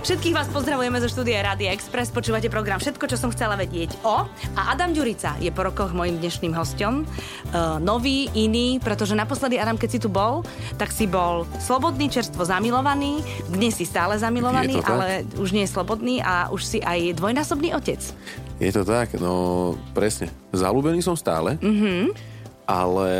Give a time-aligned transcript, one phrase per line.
[0.00, 2.10] Všetkých vás pozdravujeme zo štúdia Rádia Express.
[2.10, 4.26] Počúvate program Všetko, čo som chcela vedieť o.
[4.58, 7.06] A Adam Ďurica je po rokoch mojim dnešným hostom.
[7.54, 10.42] Uh, nový, iný, pretože naposledy, Adam, keď si tu bol,
[10.76, 13.22] tak si bol slobodný, čerstvo zamilovaný.
[13.54, 18.02] Dnes si stále zamilovaný, ale už nie je slobodný a už si aj dvojnásobný otec.
[18.58, 20.26] Je to tak, no presne.
[20.50, 21.54] Zalúbený som stále.
[21.62, 22.29] Mhm
[22.70, 23.10] ale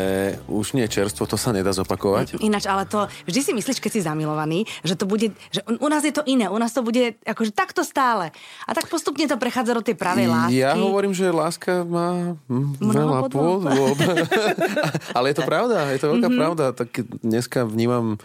[0.47, 2.39] už nie čerstvo, to sa nedá zopakovať.
[2.39, 6.07] Ináč, ale to vždy si myslíš, keď si zamilovaný, že to bude, že u nás
[6.07, 8.31] je to iné, u nás to bude akože takto stále.
[8.65, 10.63] A tak postupne to prechádza do tej pravej lásky.
[10.63, 12.39] Ja hovorím, že láska má
[12.79, 13.99] veľa podôb.
[15.19, 16.39] ale je to pravda, je to veľká mm-hmm.
[16.39, 16.65] pravda.
[16.71, 16.91] Tak
[17.27, 18.23] dneska vnímam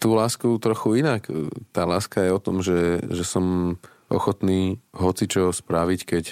[0.00, 1.28] tú lásku trochu inak.
[1.76, 3.76] Tá láska je o tom, že, že som
[4.08, 6.24] ochotný hoci čo spraviť, keď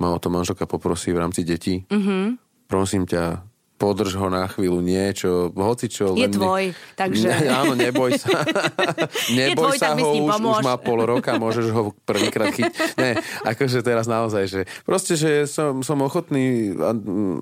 [0.00, 1.84] ma o to manželka poprosí v rámci detí.
[1.92, 2.40] Mm-hmm.
[2.64, 6.14] Prosím ťa, podrž ho na chvíľu niečo, hoci čo.
[6.14, 7.26] Je tvoj, takže...
[7.26, 8.46] Ne, áno, neboj sa.
[9.38, 12.72] neboj tvoj, sa ho, už, už má pol roka, môžeš ho prvýkrát chytiť.
[12.94, 16.72] Ne, akože teraz naozaj, že proste, že som, som ochotný,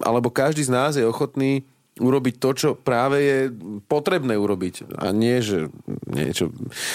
[0.00, 1.68] alebo každý z nás je ochotný
[2.00, 3.38] urobiť to, čo práve je
[3.84, 4.96] potrebné urobiť.
[4.96, 5.68] A nie, že
[6.08, 6.48] niečo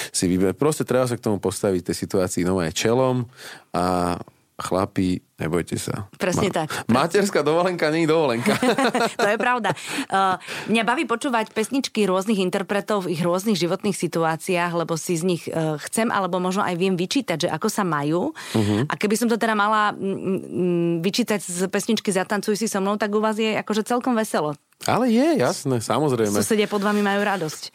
[0.10, 0.58] si vyber.
[0.58, 3.30] Proste treba sa k tomu postaviť tej situácii no aj čelom
[3.78, 4.18] a
[4.58, 6.10] chlapi, nebojte sa.
[6.18, 6.68] Presne Ma- tak.
[6.90, 8.58] Materská dovolenka nie je dovolenka.
[9.22, 9.78] to je pravda.
[10.10, 10.42] Uh,
[10.74, 15.46] mňa baví počúvať pesničky rôznych interpretov v ich rôznych životných situáciách, lebo si z nich
[15.46, 18.34] uh, chcem, alebo možno aj viem vyčítať, že ako sa majú.
[18.34, 18.82] Uh-huh.
[18.90, 23.14] A keby som to teda mala mm, vyčítať z pesničky Zatancuj si so mnou, tak
[23.14, 24.58] u vás je akože celkom veselo.
[24.90, 26.34] Ale je, jasné, samozrejme.
[26.34, 27.70] Susedia pod vami majú radosť.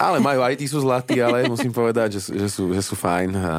[0.00, 3.36] Ale majú, aj tí sú zlatí, ale musím povedať, že, že, sú, že sú fajn.
[3.36, 3.52] A,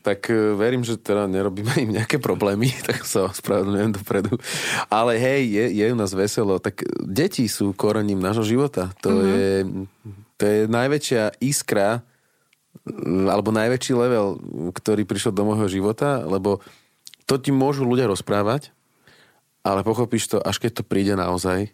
[0.00, 4.40] tak e, verím, že teda nerobíme im nejaké problémy, tak sa ospravedlňujem dopredu.
[4.88, 6.56] Ale hej, je, je u nás veselo.
[6.56, 8.96] Tak deti sú korením nášho života.
[9.04, 9.28] To, mm-hmm.
[9.28, 9.52] je,
[10.40, 12.00] to je najväčšia iskra
[13.28, 14.40] alebo najväčší level,
[14.72, 16.64] ktorý prišiel do môjho života, lebo
[17.28, 18.72] to ti môžu ľudia rozprávať,
[19.60, 21.68] ale pochopíš to, až keď to príde naozaj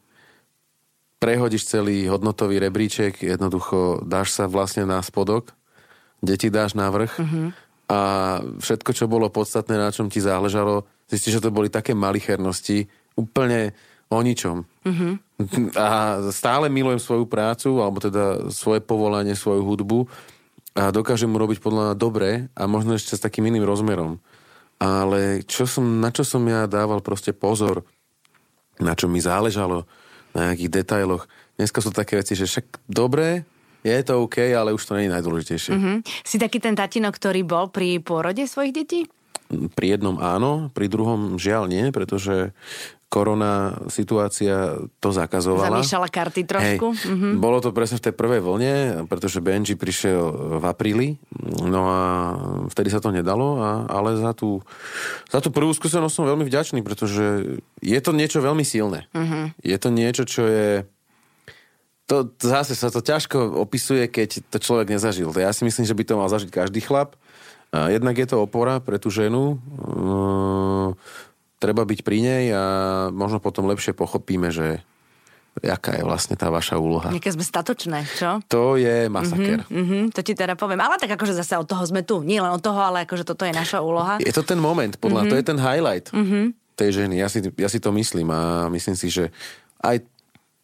[1.25, 5.57] prehodíš celý hodnotový rebríček, jednoducho dáš sa vlastne na spodok,
[6.21, 7.47] deti dáš na vrch mm-hmm.
[7.89, 8.01] a
[8.61, 13.73] všetko, čo bolo podstatné, na čom ti záležalo, zistíš, že to boli také malichernosti, úplne
[14.13, 14.69] o ničom.
[14.84, 15.13] Mm-hmm.
[15.81, 20.05] A stále milujem svoju prácu, alebo teda svoje povolanie, svoju hudbu
[20.77, 24.21] a dokážem mu robiť podľa mňa dobre a možno ešte s takým iným rozmerom.
[24.77, 27.81] Ale čo som, na čo som ja dával proste pozor,
[28.77, 29.89] na čo mi záležalo,
[30.34, 31.31] na nejakých detailoch.
[31.55, 33.47] Dneska sú také veci, že však dobre,
[33.87, 35.72] je to OK, ale už to nie je najdôležitejšie.
[35.77, 35.97] Mm-hmm.
[36.27, 39.00] Si taký ten tatino, ktorý bol pri pôrode svojich detí?
[39.77, 42.56] Pri jednom áno, pri druhom žiaľ nie, pretože
[43.15, 45.78] korona situácia to zakazovala.
[45.78, 46.87] Zamýšľala karty trošku.
[46.99, 47.33] Hej, mm-hmm.
[47.39, 48.75] Bolo to presne v tej prvej vlne,
[49.06, 51.09] pretože Benji prišiel v apríli,
[51.62, 52.03] no a
[52.75, 54.67] vtedy sa to nedalo, a, ale za tú,
[55.31, 59.06] za tú prvú skúsenosť som veľmi vďačný, pretože je to niečo veľmi silné.
[59.15, 59.62] Mm-hmm.
[59.62, 60.69] Je to niečo, čo je
[62.05, 65.33] to zase sa to ťažko opisuje, keď to človek nezažil.
[65.33, 67.16] Ja si myslím, že by to mal zažiť každý chlap.
[67.75, 69.59] Jednak je to opora pre tú ženu
[71.65, 72.65] treba byť pri nej a
[73.09, 74.85] možno potom lepšie pochopíme, že
[75.65, 77.09] aká je vlastne tá vaša úloha.
[77.09, 78.43] Nejaké sme statočné, čo?
[78.53, 79.65] To je masaker.
[79.65, 80.83] Mm-hmm, mm-hmm, to ti teda poviem.
[80.84, 82.21] Ale tak akože zase od toho sme tu.
[82.21, 84.21] Nie len od toho, ale akože toto je naša úloha.
[84.21, 85.33] Je to ten moment, podľa mm-hmm.
[85.33, 86.45] to je ten highlight mm-hmm.
[86.77, 87.17] tej ženy.
[87.23, 89.31] Ja si, ja si to myslím a myslím si, že
[89.81, 90.03] aj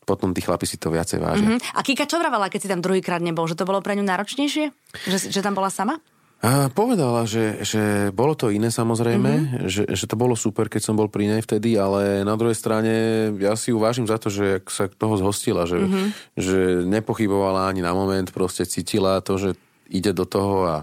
[0.05, 1.49] potom tí chlapi si to viacej vážia.
[1.49, 1.79] Mm-hmm.
[1.79, 3.47] A Kika čo vravala, keď si tam druhýkrát nebol?
[3.47, 4.75] Že to bolo pre ňu náročnejšie?
[5.07, 6.03] Že, že tam bola sama?
[6.41, 9.69] A povedala, že, že bolo to iné samozrejme, mm-hmm.
[9.69, 12.93] že, že to bolo super, keď som bol pri nej vtedy, ale na druhej strane
[13.37, 16.07] ja si uvážim za to, že sa toho zhostila, že, mm-hmm.
[16.41, 16.59] že
[16.89, 19.53] nepochybovala ani na moment, proste cítila to, že
[19.91, 20.77] ide do toho a,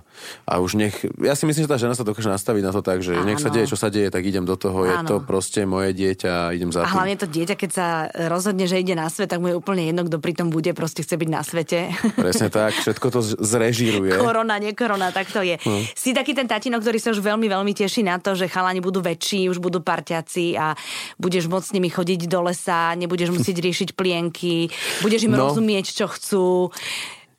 [0.43, 0.95] a už nech...
[1.23, 3.23] Ja si myslím, že tá žena sa dokáže nastaviť na to tak, že Áno.
[3.23, 4.83] nech sa deje, čo sa deje, tak idem do toho.
[4.83, 4.91] Áno.
[4.91, 6.91] Je to proste moje dieťa idem za a tým.
[6.91, 7.87] A hlavne to dieťa, keď sa
[8.27, 11.07] rozhodne, že ide na svet, tak mu je úplne jedno, kto pri tom bude, proste
[11.07, 11.95] chce byť na svete.
[12.19, 14.19] Presne tak, všetko to zrežíruje.
[14.19, 15.55] Korona, nie korona, tak to je.
[15.55, 15.83] Hm.
[15.95, 18.99] Si taký ten tatino, ktorý sa už veľmi, veľmi teší na to, že chalani budú
[18.99, 20.75] väčší, už budú parťaci a
[21.15, 24.67] budeš môcť s nimi chodiť do lesa, nebudeš musieť riešiť plienky,
[24.99, 25.47] budeš im no.
[25.47, 26.75] rozumieť, čo chcú.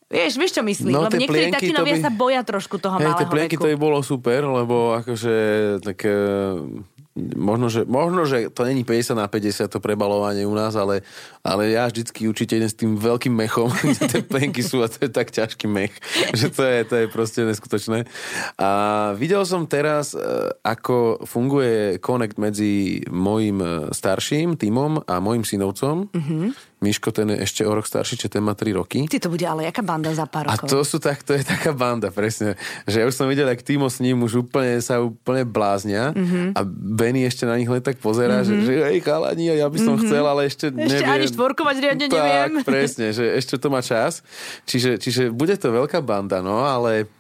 [0.09, 0.97] Vieš, vieš čo myslím?
[0.97, 2.05] No, lebo niektorí tatinovia by...
[2.05, 3.65] sa boja trošku toho hey, malého tie plienky veku.
[3.65, 5.37] to by bolo super, lebo akože
[5.85, 5.99] tak
[7.35, 11.03] možno, že, možno, že to není 50 na 50 to prebalovanie u nás, ale,
[11.43, 15.07] ale ja vždycky určite idem s tým veľkým mechom, kde tie plenky sú a to
[15.07, 15.95] je tak ťažký mech,
[16.39, 18.07] že to je, to je proste neskutočné.
[18.61, 18.71] A
[19.19, 20.21] videl som teraz, e,
[20.63, 26.47] ako funguje connect medzi mojim e, starším týmom a mojim synovcom, mm-hmm.
[26.79, 29.03] Miško, ten je ešte o rok starší, čiže ten má 3 roky.
[29.05, 30.69] Ty to bude ale jaká banda za pár A rokov?
[30.69, 32.55] to sú tak, to je taká banda, presne.
[32.85, 36.19] Že ja už som videl, jak Timo s ním už úplne sa úplne bláznia Mhm.
[36.19, 36.47] mm-hmm.
[36.55, 38.63] a Benny ešte na nich len tak pozerá, mm-hmm.
[38.63, 40.07] že, že hej chalani, ja by som mm-hmm.
[40.07, 40.79] chcel, ale ešte, Mhm.
[40.81, 41.17] Ešte neviem.
[41.17, 42.51] ani štvorkovať riadne tak, neviem.
[42.71, 44.23] presne, že ešte to má čas.
[44.65, 47.11] Čiže, čiže bude to veľká banda, no, ale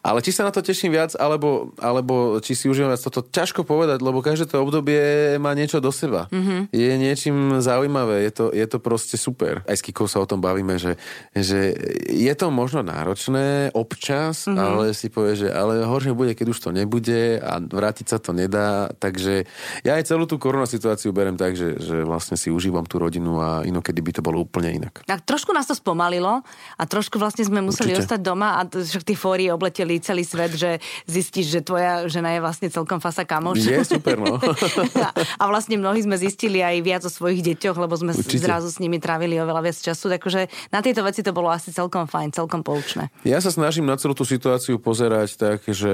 [0.00, 3.62] ale či sa na to teším viac, alebo, alebo či si užívam viac, toto ťažko
[3.62, 5.00] povedať, lebo každé to obdobie
[5.36, 6.26] má niečo do seba.
[6.28, 6.38] Mhm.
[6.40, 6.60] Mm-hmm.
[6.72, 9.60] Je niečím zaujímavé, je to, je to proste super.
[9.64, 10.96] Aj s Kikou sa o tom bavíme, že,
[11.30, 11.76] že
[12.08, 14.56] je to možno náročné občas, Mhm.
[14.56, 14.64] mm-hmm.
[14.64, 18.32] ale si povie, že ale horšie bude, keď už to nebude a vrátiť sa to
[18.32, 18.88] nedá.
[18.96, 19.44] Takže
[19.82, 23.36] ja aj celú tú korona situáciu berem tak, že, že vlastne si užívam tú rodinu
[23.38, 25.04] a inokedy by to bolo úplne inak.
[25.04, 26.40] Tak trošku nás to spomalilo
[26.76, 28.06] a trošku vlastne sme museli Určite.
[28.16, 32.40] ostať doma a však tie fórie obleteli celý svet, že zistíš, že tvoja žena je
[32.40, 33.60] vlastne celkom fasa kamoš.
[33.60, 34.40] Je super, no.
[35.04, 38.40] a, a vlastne mnohí sme zistili aj viac o svojich deťoch, lebo sme Určite.
[38.40, 42.08] zrazu s nimi trávili oveľa viac času, takže na tieto veci to bolo asi celkom
[42.08, 43.12] fajn, celkom poučné.
[43.28, 45.92] Ja sa snažím na celú tú situáciu pozerať tak, že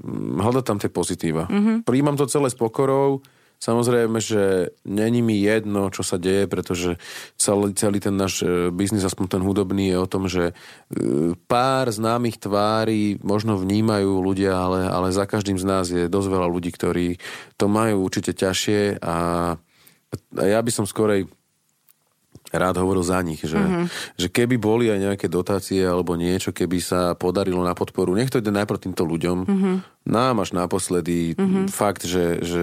[0.00, 1.44] mm, hľadať tam tie pozitíva.
[1.46, 1.52] Mhm.
[1.52, 1.76] Mm-hmm.
[1.84, 3.20] Príjmam to celé s pokorou.
[3.62, 7.00] Samozrejme, že není mi jedno, čo sa deje, pretože
[7.40, 10.54] celý, celý ten náš e, biznis, aspoň ten hudobný, je o tom, že e,
[11.48, 16.48] pár známych tvári možno vnímajú ľudia, ale, ale za každým z nás je dosť veľa
[16.50, 17.16] ľudí, ktorí
[17.56, 19.16] to majú určite ťažšie a,
[19.56, 21.30] a ja by som skorej
[22.54, 23.84] rád hovoril za nich, že, mm-hmm.
[24.18, 28.38] že keby boli aj nejaké dotácie alebo niečo, keby sa podarilo na podporu, nech to
[28.38, 29.76] ide najprv týmto ľuďom, mm-hmm.
[30.08, 31.66] nám až naposledy, mm-hmm.
[31.68, 32.62] fakt, že, že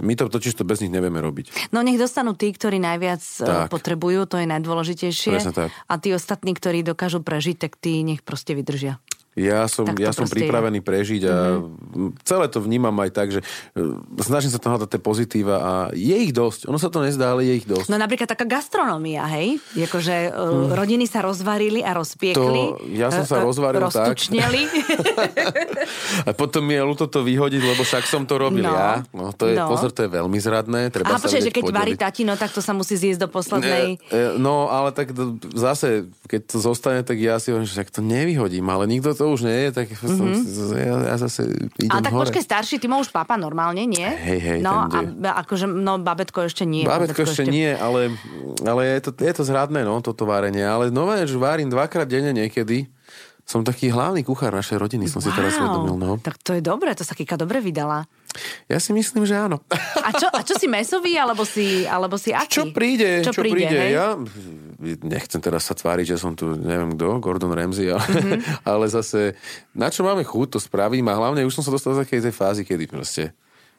[0.00, 1.70] my to totiž to bez nich nevieme robiť.
[1.74, 3.46] No nech dostanú tí, ktorí najviac tak.
[3.46, 3.68] Tak.
[3.68, 5.32] potrebujú, to je najdôležitejšie.
[5.34, 5.70] Presne tak.
[5.86, 9.02] A tí ostatní, ktorí dokážu prežiť, tak tí nech proste vydržia.
[9.32, 12.20] Ja som, Tak ja som pripravený prežiť a mm-hmm.
[12.20, 13.40] celé to vnímam aj tak, že
[13.72, 13.80] e,
[14.20, 16.68] snažím sa tam hľadať tie pozitíva a je ich dosť.
[16.68, 17.88] Ono sa to nezdá, ale je ich dosť.
[17.88, 19.56] No napríklad taká gastronomia, hej?
[19.72, 20.76] Jakože hmm.
[20.76, 22.76] rodiny sa rozvarili a rozpiekli.
[22.76, 24.20] To- ja som sa e, e, rozvaril tak.
[26.28, 28.76] A potom mi je ľúto to vyhodiť, lebo však som to robil No.
[28.76, 29.00] ja.
[29.16, 29.72] No, to je, No.
[29.72, 30.92] pozor, to je veľmi zradné.
[30.92, 33.96] Treba A sa že keď varí tatino, tak to sa musí zjesť do poslednej...
[34.12, 35.16] E, e, No, ale tak
[35.56, 39.46] zase, keď to zostane, tak ja si hovorím, že to nevyhodím, ale nikto to už
[39.46, 40.16] nie je, tak mm-hmm.
[40.18, 40.26] som,
[40.74, 41.46] ja, ja zase
[41.78, 42.26] idem A tak hore.
[42.26, 44.02] počkaj, starší, ty už papa normálne, nie?
[44.02, 44.98] Hej, hej, No, a,
[45.44, 46.82] akože, no, babetko ešte nie.
[46.82, 48.10] Bábetko ešte nie, ale,
[48.66, 50.66] ale je, to, je to zradné, no, toto várenie.
[50.66, 52.90] Ale nové, že varím dvakrát denne niekedy.
[53.42, 55.98] Som taký hlavný kuchár našej rodiny, som si teraz uvedomil.
[55.98, 56.14] No.
[56.22, 58.06] Tak to je dobré, to sa Kika dobre vydala.
[58.70, 59.60] Ja si myslím, že áno.
[59.98, 62.48] A čo, a čo si mesový, alebo si, alebo si aký?
[62.48, 63.76] Čo príde, Čo, čo, príde, príde.
[63.76, 63.90] hej?
[63.98, 64.14] Ja
[65.02, 68.18] nechcem teraz sa tváriť, že som tu neviem kto, Gordon Ramsay, ale, Mhm.
[68.18, 68.40] mm-hmm.
[68.72, 69.38] ale zase
[69.72, 72.34] na čo máme chuť, to spravím a hlavne už som sa dostal do takej tej
[72.34, 73.30] fázy, kedy proste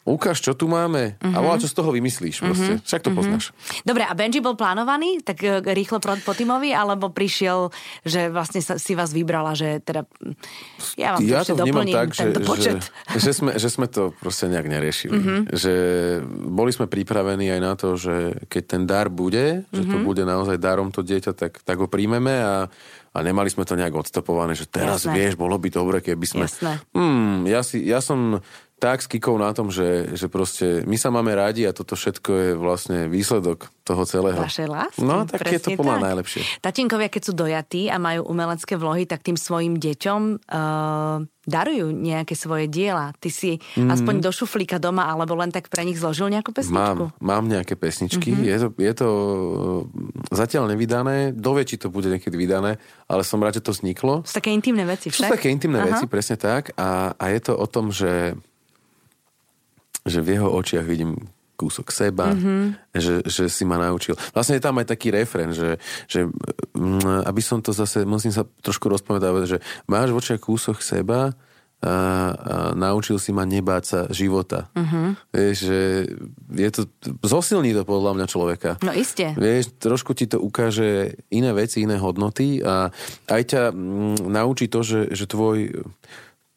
[0.03, 1.31] ukáž, čo tu máme Mhm.
[1.31, 1.35] mm-hmm.
[1.35, 2.75] a volá, čo z toho vymyslíš proste.
[2.75, 2.85] Mm-hmm.
[2.85, 3.17] Však to mm-hmm.
[3.17, 3.45] poznáš.
[3.81, 7.71] Dobre, a Benji bol plánovaný tak e, rýchlo po, po Timovi, alebo prišiel,
[8.03, 10.35] že vlastne sa, si vás vybrala, že teda mm,
[10.99, 12.79] ja vám Ja to vnímam tak, že, tento že, počet.
[13.23, 15.15] že, sme, že sme to proste nejak neriešili.
[15.15, 15.23] Mhm.
[15.23, 15.41] Mm-hmm.
[15.55, 15.73] Že
[16.47, 18.15] boli sme pripravení aj na to, že
[18.51, 19.91] keď ten dar bude, že Mhm.
[19.91, 22.67] to bude naozaj darom to dieťa, tak, tak ho príjmeme a,
[23.13, 25.15] a nemali sme to nejak odstopované, že teraz Jasné.
[25.15, 26.45] vieš, bolo by dobre, keby sme...
[26.45, 26.81] Jasné.
[26.91, 28.43] Hmm, ja, si, ja som
[28.83, 32.29] tak s Kikou na tom, že, že proste my sa máme radi a toto všetko
[32.35, 34.35] je vlastne výsledok toho celého.
[34.35, 34.99] Vašej lásky.
[34.99, 36.03] No, tak je to tak.
[36.03, 36.43] najlepšie.
[36.59, 40.21] Tatinkovia, keď sú dojatí a majú umelecké vlohy, tak tým svojim deťom
[40.51, 43.11] uh, darujú nejaké svoje diela.
[43.19, 43.91] Ty si mm.
[43.91, 47.11] aspoň do šuflíka doma, alebo len tak pre nich zložil nejakú pesničku?
[47.11, 48.31] Mám, mám nejaké pesničky.
[48.31, 48.39] Mhm.
[48.39, 48.51] Mm-hmm.
[48.51, 49.81] Je, to, je to e,
[50.31, 51.35] zatiaľ nevydané.
[51.35, 54.23] Dovie, či to bude niekedy vydané, ale som rád, že to vzniklo.
[54.23, 55.39] Sú také intimné veci Sú však?
[55.39, 55.87] také intimné Aha.
[55.91, 56.71] veci, presne tak.
[56.79, 58.39] A, a je to o tom, že,
[60.03, 61.15] že v jeho očiach vidím
[61.53, 62.41] kúsok seba, Mhm.
[62.41, 62.65] mm-hmm.
[62.97, 64.17] že, že si ma naučil.
[64.33, 65.77] Vlastne je tam aj taký refren, že,
[66.09, 66.25] že
[66.73, 71.31] mm, aby som to zase, musím sa trošku rozpamätávať, že máš v očiach kúsok seba
[71.83, 71.95] a, a
[72.73, 74.71] naučil si ma nebáť sa života.
[74.73, 75.07] Mm-hmm.
[75.29, 75.79] Vieš, že
[76.57, 76.81] je to,
[77.21, 78.71] zosilní to podľa mňa človeka.
[78.81, 79.35] No iste.
[79.35, 82.87] Vieš, trošku ti to ukáže iné veci, iné hodnoty a
[83.29, 85.85] aj ťa mm, naučí to, že, že tvoj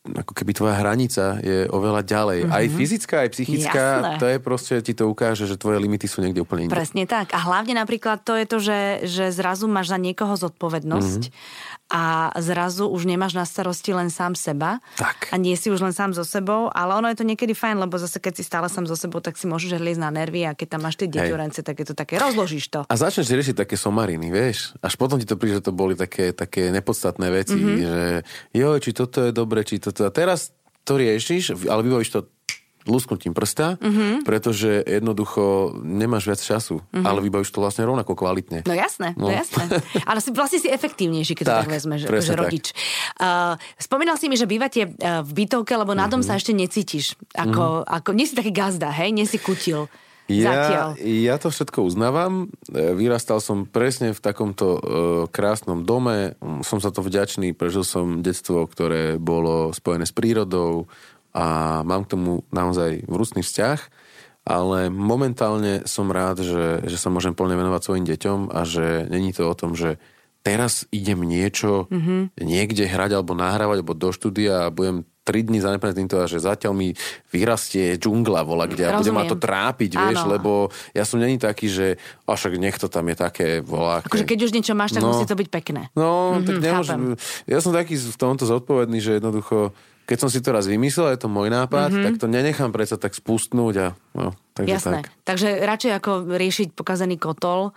[0.09, 2.39] ako keby tvoja hranica je oveľa ďalej.
[2.43, 2.55] Mm-hmm.
[2.55, 3.99] Aj fyzická, aj psychická, Mhm.
[3.99, 4.17] Jasné.
[4.17, 6.73] to je proste, ti to ukáže, že tvoje limity sú niekde úplne inde.
[6.73, 7.31] Presne tak.
[7.31, 11.75] A hlavne napríklad to je to, že, že zrazu máš za niekoho zodpovednosť Mhm.
[11.87, 15.31] A zrazu už nemáš na starosti len sám seba Tak.
[15.31, 17.95] a nie si už len sám so sebou, ale ono je to niekedy fajn, lebo
[17.95, 20.77] zase keď si stále sám so sebou, tak si môžeš liesť na nervy a keď
[20.77, 22.81] tam máš tie deťorence, tak je to také, rozložíš to.
[22.91, 24.75] A začneš riešiť také somariny, vieš?
[24.83, 27.79] Až potom ti to príde, že to boli také, také nepodstatné veci, mm-hmm.
[27.79, 28.03] že
[28.51, 30.03] jo, či toto je dobre, či toto.
[30.03, 30.51] A teraz
[30.83, 32.21] to riešiš, ale vybavíš to
[32.89, 34.25] lusknutím prsta, mm-hmm.
[34.25, 37.05] pretože jednoducho nemáš viac času, mm-hmm.
[37.05, 38.63] ale vybavíš to vlastne rovnako kvalitne.
[38.65, 39.69] No jasné, no, no jasné.
[40.09, 42.67] Ale si, vlastne si efektívnejší, keď tak, to tak vezmeš, že rodič.
[43.19, 46.31] Uh, spomínal si mi, že bývate v bytovke, lebo na dom mm-hmm.
[46.31, 47.19] sa ešte necítiš.
[47.35, 47.97] Ako, mm-hmm.
[48.03, 49.11] ako, nie si taký gazda, hej?
[49.11, 49.91] Nie si kutil.
[50.27, 52.51] Ja, ja to všetko uznávam.
[52.67, 54.81] E, vyrastal som presne v takomto uh,
[55.31, 56.35] krásnom dome.
[56.67, 57.55] Som za to vďačný.
[57.55, 60.91] Prežil som detstvo, ktoré bolo spojené s prírodou
[61.37, 61.47] a
[61.85, 63.81] mám k tomu naozaj vrúcný vzťah.
[64.47, 69.35] Ale momentálne som rád, že, že sa môžem plne venovať svojim deťom a že není
[69.35, 69.99] to o tom, že
[70.47, 72.39] teraz idem niečo mm-hmm.
[72.47, 76.73] niekde hrať alebo nahrávať alebo do štúdia a budem 3 dní zanepnúť týmto, že zatiaľ
[76.79, 76.95] mi
[77.35, 80.39] vyrastie džungla vola, kde a bude ma to trápiť, vieš, Áno.
[80.39, 80.51] lebo
[80.95, 81.87] ja som není taký, že
[82.31, 84.07] a však nech to tam je také volá.
[84.07, 85.91] Akože keď už niečo máš, tak no, musí to byť pekné.
[85.99, 87.01] No, mm-hmm, tak nemôžem.
[87.51, 89.75] Ja som taký v tomto zodpovedný, že jednoducho
[90.07, 92.05] keď som si to raz vymyslel, je to môj nápad, mm-hmm.
[92.07, 94.93] tak to nenechám predsa tak spustnúť a no, takže Jasné.
[94.97, 95.07] tak.
[95.29, 97.77] Takže radšej ako riešiť pokazený kotol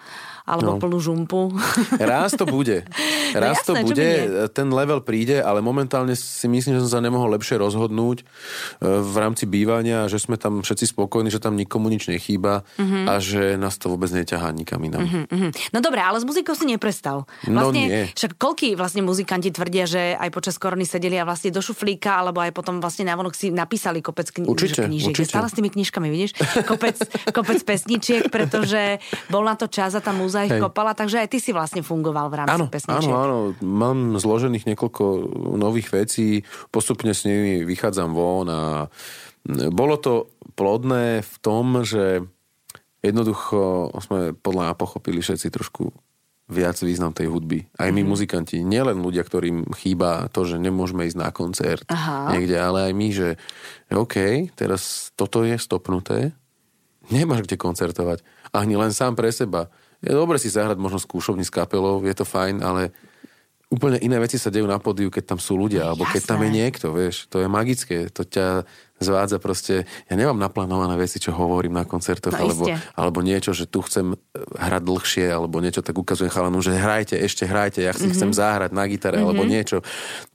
[0.50, 0.82] alebo no.
[0.82, 1.54] plnú žumpu.
[2.00, 2.88] Raz to bude.
[3.36, 4.10] No raz no jasné, to bude,
[4.58, 8.26] ten level príde, ale momentálne si myslím, že som sa nemohol lepšie rozhodnúť e,
[8.82, 13.06] v rámci bývania, že sme tam všetci spokojní, že tam nikomu nič nechýba mm-hmm.
[13.06, 15.30] a že nás to vôbec neťahá nikam inám.
[15.30, 15.70] Mm-hmm.
[15.70, 17.30] No dobre, ale s muzikou si neprestal.
[17.46, 18.10] No vlastne, no nie.
[18.18, 22.42] Však koľký vlastne muzikanti tvrdia, že aj počas korony sedeli a vlastne do šuflíka, alebo
[22.42, 25.14] aj potom vlastne návonok si napísali kopec kni- určite, knížiek.
[25.14, 25.30] Určite.
[25.30, 26.32] Stále s tými knižkami, vidíš?
[26.70, 26.98] Kopec,
[27.34, 29.02] kopec pesničiek, pretože
[29.34, 32.30] bol na to čas a tá múza ich kopala, takže aj ty si vlastne fungoval
[32.30, 33.10] v rámci áno, pesničiek.
[33.10, 35.04] Áno, áno, mám zložených niekoľko
[35.58, 38.62] nových vecí, postupne s nimi vychádzam von a
[39.74, 42.22] bolo to plodné v tom, že
[43.02, 45.90] jednoducho sme podľa mňa pochopili všetci trošku
[46.50, 47.70] viac význam tej hudby.
[47.78, 48.10] Aj my mm-hmm.
[48.10, 52.34] muzikanti, nielen ľudia, ktorým chýba to, že nemôžeme ísť na koncert Aha.
[52.34, 53.28] niekde, ale aj my, že
[53.94, 56.34] OK, teraz toto je stopnuté,
[57.10, 58.22] nemáš kde koncertovať.
[58.54, 62.24] Ani len sám pre seba je dobre si zahrať možno skúšovní s kapelou, je to
[62.24, 62.96] fajn, ale
[63.70, 66.50] úplne iné veci sa dejú na pódiu, keď tam sú ľudia, alebo keď tam je
[66.50, 68.66] niekto, vieš, to je magické, to ťa
[69.00, 72.66] zvádza proste, ja nemám naplánované veci, čo hovorím na koncertoch, no, alebo,
[72.98, 77.48] alebo niečo, že tu chcem hrať dlhšie, alebo niečo, tak ukazujem chalanom, že hrajte, ešte
[77.48, 78.16] hrajte, ja si mm-hmm.
[78.18, 79.30] chcem zahrať na gitare, mm-hmm.
[79.30, 79.86] alebo niečo.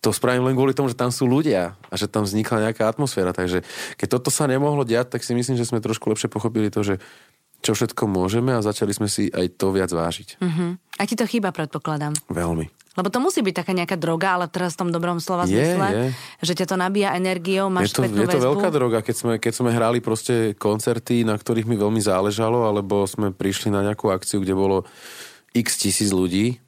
[0.00, 3.36] To spravím len kvôli tomu, že tam sú ľudia a že tam vznikla nejaká atmosféra,
[3.36, 3.66] takže
[4.00, 7.04] keď toto sa nemohlo diať, tak si myslím, že sme trošku lepšie pochopili to, že
[7.64, 10.36] čo všetko môžeme a začali sme si aj to viac vážiť.
[10.36, 10.76] Uh-huh.
[11.00, 12.12] A ti to chýba, predpokladám.
[12.28, 12.68] Veľmi.
[12.94, 15.88] Lebo to musí byť taká nejaká droga, ale teraz v tom dobrom slova je, zmysle,
[15.90, 16.06] je.
[16.46, 19.52] že ťa to nabíja energiou, máš je to, je to veľká droga, keď sme, keď
[19.56, 24.38] sme hrali proste koncerty, na ktorých mi veľmi záležalo, alebo sme prišli na nejakú akciu,
[24.38, 24.86] kde bolo
[25.50, 26.62] x tisíc ľudí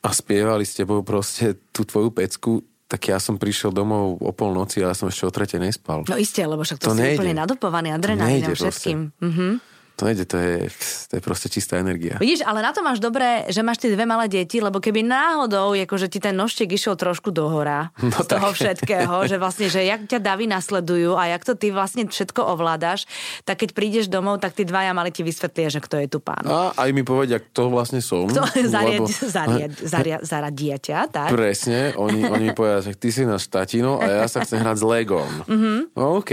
[0.00, 4.80] a spievali s tebou proste tú tvoju pecku, tak ja som prišiel domov o polnoci
[4.80, 6.08] a ja som ešte o trete nespal.
[6.08, 7.20] No isté, lebo však to, to si nejde.
[7.20, 8.98] úplne nadopovaný adrenalínom všetkým.
[9.20, 9.76] Mhm.
[9.98, 10.70] To nejde, to je,
[11.10, 12.22] to je proste čistá energia.
[12.22, 15.74] Vidíš, ale na to máš dobré, že máš tie dve malé deti, lebo keby náhodou,
[15.74, 18.56] akože ti ten nožtek išiel trošku dohora no z toho tak.
[18.62, 23.10] všetkého, že vlastne, že jak ťa davy nasledujú a jak to ty vlastne všetko ovládaš,
[23.42, 26.46] tak keď prídeš domov, tak tí dvaja mali ti vysvetlia, že kto je tu pán.
[26.46, 28.30] A aj mi povedia, kto vlastne som.
[28.30, 29.10] To zariad, lebo...
[29.10, 31.34] zariad, zariad, zaradia ťa, tak?
[31.34, 34.78] Presne, oni, oni mi povedia, že ty si náš tatino a ja sa chcem hrať
[34.78, 35.32] s Legom.
[35.50, 35.78] Mm-hmm.
[35.98, 36.32] OK,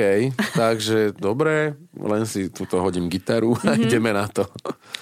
[0.54, 3.86] takže dobre, len si tuto hodím gitaru mm-hmm.
[3.88, 4.44] ideme na to.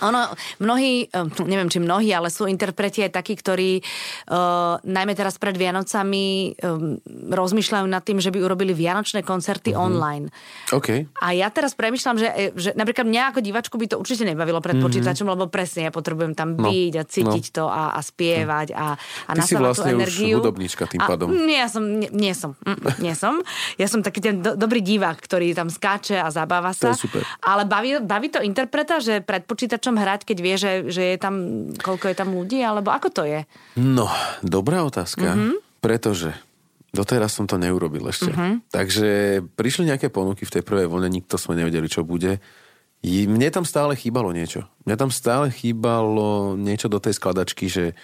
[0.04, 1.08] Ono, mnohí,
[1.48, 7.00] neviem či mnohí, ale sú interpreti aj takí, ktorí uh, najmä teraz pred Vianocami um,
[7.32, 9.86] rozmýšľajú nad tým, že by urobili vianočné koncerty mm-hmm.
[9.88, 10.26] online.
[10.70, 11.08] Okay.
[11.24, 14.78] A ja teraz premyšľam, že, že napríklad mňa ako divačku by to určite nebavilo pred
[14.78, 14.86] mm-hmm.
[14.86, 17.56] počítačom, lebo presne ja potrebujem tam no, byť a cítiť no.
[17.56, 20.38] to a, a spievať a, a Ty si vlastne tú energiu.
[20.38, 21.32] už hudobníčka tým pádom.
[21.32, 22.60] A, nie, ja som, nie, nie som.
[22.68, 23.40] Mm, nie som.
[23.80, 26.92] Ja som taký ten do, dobrý divák, ktorý tam skáče a zabáva sa.
[26.92, 27.22] To je super.
[27.40, 31.36] Ale baví, baví to interpreta, že pred počítačom hrať, keď vie, že, že je tam,
[31.74, 33.48] koľko je tam ľudí, alebo ako to je?
[33.80, 34.12] No,
[34.44, 35.82] dobrá otázka, mm-hmm.
[35.82, 36.36] pretože
[36.94, 38.30] doteraz som to neurobil ešte.
[38.30, 38.70] Mm-hmm.
[38.70, 39.10] Takže
[39.58, 42.38] prišli nejaké ponuky v tej prvej vlne, nikto sme nevedeli, čo bude.
[43.04, 44.70] Mne tam stále chýbalo niečo.
[44.86, 47.98] Mne tam stále chýbalo niečo do tej skladačky, že,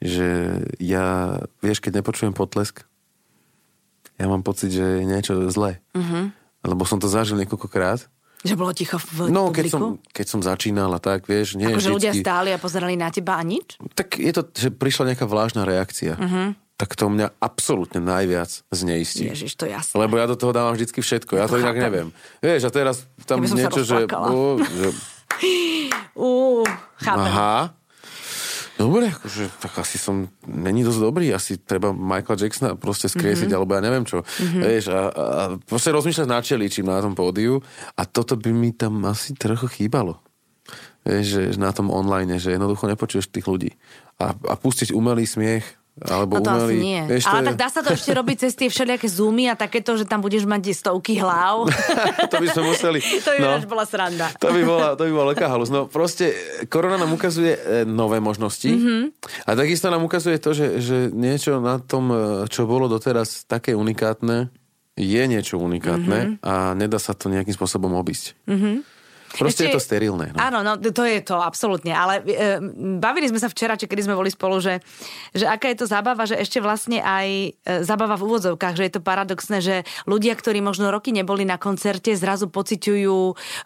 [0.00, 2.86] že ja, vieš, keď nepočujem potlesk,
[4.16, 5.84] ja mám pocit, že je niečo zlé.
[5.92, 6.24] Mm-hmm.
[6.64, 8.08] Lebo som to zažil niekoľkokrát
[8.44, 11.92] že bolo ticho v No, keď som, keď som začínal a tak, vieš, nie Akože
[11.92, 13.80] ľudia stáli a pozerali na teba a nič?
[13.96, 16.14] Tak je to, že prišla nejaká vlážna reakcia.
[16.14, 16.52] Uh-huh.
[16.76, 19.32] Tak to mňa absolútne najviac zneistí.
[19.32, 19.96] Ježiš, to jasné.
[19.96, 21.40] Lebo ja do toho dávam vždycky všetko.
[21.40, 22.12] Ja to, to inak neviem.
[22.44, 24.04] Vieš, a teraz tam niečo, že...
[24.04, 24.60] Uh,
[27.00, 27.32] chápem.
[27.32, 27.72] Aha.
[28.76, 33.56] Dobre, akože, tak asi som, není dosť dobrý, asi treba Michaela Jacksona proste skriesiť, mm-hmm.
[33.56, 34.20] alebo ja neviem čo.
[34.20, 34.62] Mm-hmm.
[34.62, 37.64] Vieš, a, a proste rozmýšľať na čeličím na tom pódiu
[37.96, 40.20] a toto by mi tam asi trochu chýbalo.
[41.08, 43.70] Vieš, že na tom online, že jednoducho nepočuješ tých ľudí.
[44.20, 45.64] A, a pustiť umelý smiech,
[45.96, 46.60] alebo no to umelý.
[46.60, 47.00] asi nie.
[47.08, 50.04] Vieš, Ale tak dá sa to ešte robiť cez tie všelijaké zoomy a takéto, že
[50.04, 51.72] tam budeš mať stovky hlav.
[52.32, 53.00] to by sme museli.
[53.24, 54.28] to by no, bola sranda.
[54.36, 55.72] to by bola, to by bola veľká halus.
[55.72, 56.36] No proste
[56.68, 59.02] korona nám ukazuje e, nové možnosti mm-hmm.
[59.48, 62.16] a takisto nám ukazuje to, že, že niečo na tom, e,
[62.52, 64.52] čo bolo doteraz také unikátne,
[65.00, 66.44] je niečo unikátne mm-hmm.
[66.44, 68.36] a nedá sa to nejakým spôsobom obísť.
[68.44, 68.95] Mm-hmm.
[69.34, 70.26] Proste Ešte, je to sterilné.
[70.32, 70.38] No.
[70.38, 71.90] Áno, no to je to, absolútne.
[71.90, 72.62] Ale e,
[73.02, 74.80] bavili sme sa včera, či kedy sme boli spolu, že,
[75.34, 77.50] že aká je to zábava, že ešte vlastne aj e,
[77.82, 82.14] zábava v úvodzovkách, že je to paradoxné, že ľudia, ktorí možno roky neboli na koncerte,
[82.14, 83.16] zrazu pociťujú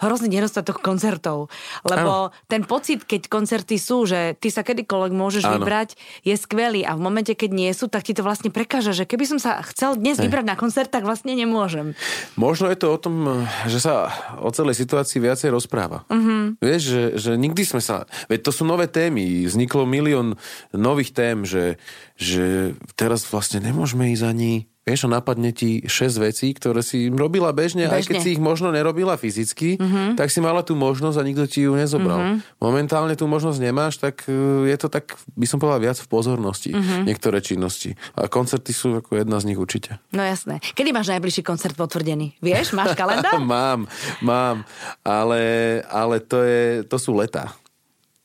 [0.00, 1.52] hrozný nedostatok koncertov.
[1.84, 2.46] Lebo ano.
[2.48, 5.60] ten pocit, keď koncerty sú, že ty sa kedykoľvek môžeš ano.
[5.60, 6.82] vybrať, je skvelý.
[6.82, 9.60] A v momente, keď nie sú, tak ti to vlastne prekáža, že keby som sa
[9.70, 10.26] chcel dnes Hej.
[10.26, 11.94] vybrať na koncert, tak vlastne nemôžem.
[12.34, 16.06] Možno je to o tom, že sa o celej situácii viacej rozpráva.
[16.06, 16.54] Uh-huh.
[16.62, 18.06] Vieš, že, že nikdy sme sa...
[18.30, 19.44] Veď to sú nové témy.
[19.50, 20.38] Vzniklo milión
[20.70, 21.82] nových tém, že,
[22.14, 27.84] že teraz vlastne nemôžeme ísť ani Vieš, napadne ti 6 vecí, ktoré si robila bežne,
[27.84, 28.00] bežne.
[28.00, 30.16] aj keď si ich možno nerobila fyzicky, uh-huh.
[30.16, 32.16] tak si mala tú možnosť a nikto ti ju nezobral.
[32.16, 32.64] Uh-huh.
[32.64, 36.72] Momentálne tú možnosť nemáš, tak e, je to tak, by som povedal, viac v pozornosti
[36.72, 37.04] uh-huh.
[37.04, 37.92] niektoré činnosti.
[38.16, 40.00] A koncerty sú ako jedna z nich určite.
[40.16, 40.64] No jasné.
[40.64, 42.40] Kedy máš najbližší koncert potvrdený?
[42.40, 43.36] Vieš, máš kalendár?
[43.52, 43.84] mám,
[44.24, 44.64] mám,
[45.04, 47.52] ale, ale to, je, to sú letá.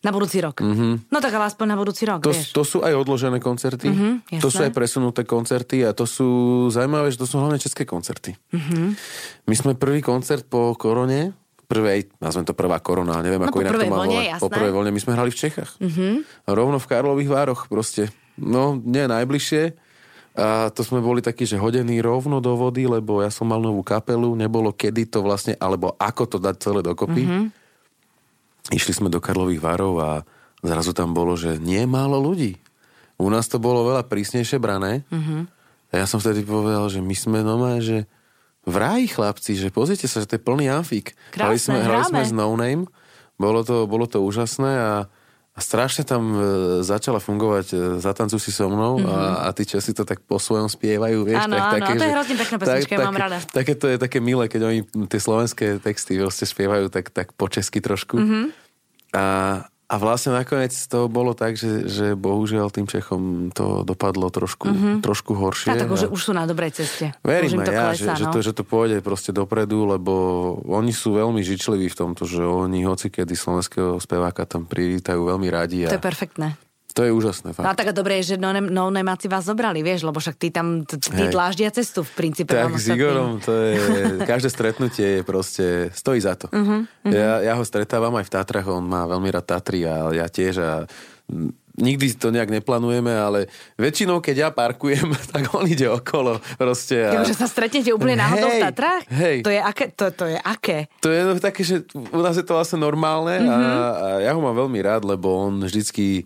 [0.05, 0.61] Na budúci rok.
[0.61, 1.09] Mm-hmm.
[1.09, 2.53] No tak ale aspoň na budúci rok, to, vieš.
[2.53, 3.89] To sú aj odložené koncerty.
[3.89, 6.27] Mm-hmm, to sú aj presunuté koncerty a to sú
[6.69, 8.37] zaujímavé, že to sú hlavne české koncerty.
[8.53, 8.85] Mm-hmm.
[9.49, 11.33] My sme prvý koncert po korone,
[11.65, 14.37] prvej, nazvem to prvá korona, neviem no, ako inak to má volať.
[14.37, 15.71] Po prvej voľne, my sme hrali v Čechách.
[15.81, 16.13] Mm-hmm.
[16.53, 18.13] Rovno v Karlových Vároch proste.
[18.37, 19.73] No, nie najbližšie.
[20.35, 23.81] A to sme boli takí, že hodení rovno do vody, lebo ja som mal novú
[23.81, 27.23] kapelu, nebolo kedy to vlastne, alebo ako to dať celé dokopy.
[27.25, 27.64] Mm-hmm
[28.73, 30.11] išli sme do Karlových varov a
[30.65, 32.57] zrazu tam bolo, že nie je málo ľudí.
[33.21, 35.05] U nás to bolo veľa prísnejšie brané.
[35.07, 35.41] Mm-hmm.
[35.91, 38.09] A ja som vtedy povedal, že my sme nomé, že
[38.65, 41.13] v ráji chlapci, že pozrite sa, že to je plný amfik.
[41.37, 42.89] hrali sme, hrali sme z No Name,
[43.37, 44.93] bolo to, bolo to úžasné a,
[45.55, 46.39] a strašne tam e,
[46.81, 49.13] začala fungovať e, Zatancuj si so mnou mm-hmm.
[49.13, 51.45] a, a tí Česi to tak po svojom spievajú, vieš.
[51.45, 53.37] Áno, tak, áno, také, to je hrozne pekná pesnička, tak, mám rada.
[53.39, 57.45] Také to je také milé, keď oni tie slovenské texty vlastne spievajú tak, tak po
[57.45, 58.17] česky trošku.
[58.17, 58.64] Mm-hmm.
[59.15, 59.25] A,
[59.85, 64.95] a vlastne nakoniec to bolo tak, že, že bohužiaľ tým Čechom to dopadlo trošku, mm-hmm.
[64.99, 65.71] trošku horšie.
[65.71, 67.15] A tak už, už sú na dobrej ceste.
[67.23, 68.19] Verím aj ja, klesa, že, no?
[68.19, 70.13] že, to, že to pôjde proste dopredu, lebo
[70.67, 75.47] oni sú veľmi žičliví v tomto, že oni hoci kedy slovenského speváka tam privítajú veľmi
[75.47, 75.87] radi.
[75.87, 75.93] A...
[75.93, 76.59] To je perfektné.
[76.95, 77.51] To je úžasné.
[77.51, 77.67] Fakt.
[77.67, 80.47] No a tak dobre je, že no, no nemáci vás zobrali, vieš, lebo však ty
[80.47, 82.55] tam, ty dláždia cestu v princípe.
[82.55, 83.75] Tak s Igorom, to je,
[84.23, 86.47] každé stretnutie je proste, stojí za to.
[86.55, 87.11] Uh-huh, uh-huh.
[87.11, 90.55] Ja, ja ho stretávam aj v Tatrach, on má veľmi rád Tatry a ja tiež
[90.63, 90.71] a
[91.75, 97.03] nikdy to nejak neplánujeme, ale väčšinou, keď ja parkujem, tak on ide okolo proste.
[97.03, 97.27] A...
[97.27, 99.03] že sa stretnete úplne náhodou hej, v Tatrách?
[99.11, 99.37] Hej.
[99.43, 99.85] To je aké?
[99.91, 100.87] To, to je aké?
[101.03, 103.51] To je no, také, že u nás je to vlastne normálne mm-hmm.
[103.51, 106.23] a, a ja ho mám veľmi rád, lebo on vždycky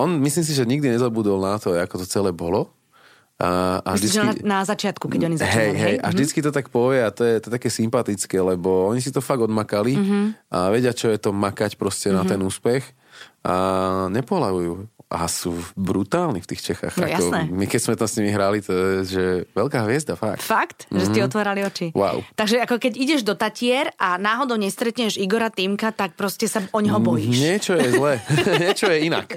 [0.00, 2.72] on myslím si, že nikdy nezabudol na to, ako to celé bolo.
[3.36, 4.16] A, a vždycky...
[4.16, 7.20] na, na začiatku, keď oni začínali, hej, hej, a vždycky to tak povie a to
[7.20, 10.24] je, to je také sympatické, lebo oni si to fakt odmakali mm-hmm.
[10.48, 12.16] a vedia, čo je to makať proste mm-hmm.
[12.16, 12.30] na mhm.
[12.32, 12.84] ten úspech
[13.44, 13.54] a
[14.08, 17.00] nepolavujú a sú brutálni v tých Čechách.
[17.00, 17.40] No, ako, jasné.
[17.48, 19.24] My keď sme tam s nimi hrali, to je že
[19.56, 20.44] veľká hviezda, fakt.
[20.44, 20.84] Fakt?
[20.84, 20.98] Mm-hmm.
[21.00, 21.26] Že ste mhm.
[21.32, 21.86] otvárali oči?
[21.96, 22.20] Wow.
[22.36, 26.78] Takže ako keď ideš do Tatier a náhodou nestretneš Igora Týmka, tak proste sa o
[26.84, 27.32] ňoho bojíš.
[27.32, 28.20] Niečo je zle.
[28.68, 29.28] niečo je inak.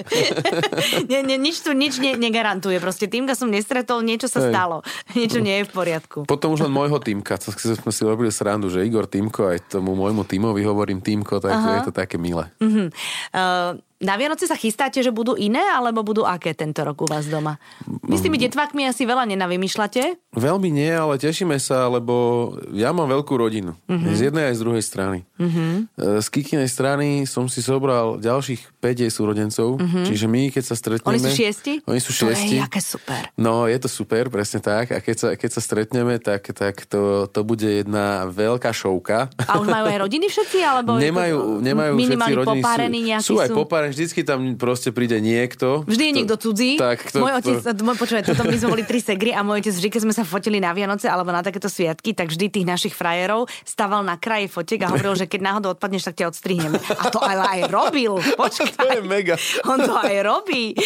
[1.12, 2.84] nie, nie, nič tu nič ne, negarantuje.
[2.84, 4.52] Proste Týmka som nestretol, niečo sa Hej.
[4.52, 4.84] stalo.
[5.20, 6.20] Niečo nie je v poriadku.
[6.28, 7.40] Potom už len môjho Týmka.
[7.40, 11.56] To sme si robili srandu, že Igor Týmko, aj tomu môjmu Týmovi hovorím Týmko, tak
[11.56, 11.70] Aha.
[11.80, 12.52] je to také milé.
[12.60, 12.88] Mm-hmm.
[13.32, 17.28] Uh, na Vianoce sa chystáte, že budú iné, alebo budú aké tento rok u vás
[17.28, 17.60] doma?
[18.08, 20.32] Vy s tými detvakmi asi veľa nenavymýšľate?
[20.40, 23.76] Veľmi nie, ale tešíme sa, lebo ja mám veľkú rodinu.
[23.92, 24.16] Uh-huh.
[24.16, 25.28] Z jednej aj z druhej strany.
[25.36, 25.84] Uh-huh.
[26.00, 30.08] Z Kikinej strany som si zobral ďalších 5 jej súrodencov, uh-huh.
[30.08, 31.20] čiže my, keď sa stretneme...
[31.20, 31.74] Oni sú šiesti?
[31.84, 32.56] Oni sú šiesti.
[32.56, 33.22] To je aké super.
[33.36, 34.96] No, je to super, presne tak.
[34.96, 39.28] A keď sa, keď sa stretneme, tak, tak to, to bude jedna veľká šovka.
[39.44, 40.60] A už majú aj rodiny všetci?
[40.64, 43.20] Alebo nemajú, nemajú všetci rodiny.
[43.20, 45.82] sú, sú aj popárení ale vždycky tam proste príde niekto.
[45.90, 46.72] Vždy je kto- niekto cudzí.
[46.78, 49.66] Tak, kto, môj otec, kto, môj, počúvaj, toto my sme boli tri segry a môj
[49.66, 52.70] otec vždy, keď sme sa fotili na Vianoce alebo na takéto sviatky, tak vždy tých
[52.70, 56.78] našich frajerov stával na kraji fotiek a hovoril, že keď náhodou odpadneš, tak ťa odstrihneme.
[56.78, 58.22] A to ale aj robil.
[58.38, 58.78] Počkaj.
[58.90, 59.36] To je mega.
[59.66, 60.78] On to aj robí.